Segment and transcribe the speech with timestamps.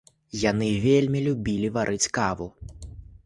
[0.43, 2.47] Яны вельмі любілі варыць каву.